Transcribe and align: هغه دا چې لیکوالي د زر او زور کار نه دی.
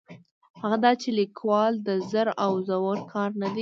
هغه 0.61 0.77
دا 0.83 0.91
چې 1.01 1.09
لیکوالي 1.19 1.79
د 1.87 1.89
زر 2.11 2.27
او 2.43 2.53
زور 2.69 2.97
کار 3.11 3.29
نه 3.41 3.47
دی. 3.53 3.59